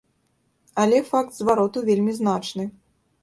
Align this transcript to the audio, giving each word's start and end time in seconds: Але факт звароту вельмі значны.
Але 0.83 0.97
факт 1.09 1.37
звароту 1.41 1.85
вельмі 1.89 2.17
значны. 2.21 2.65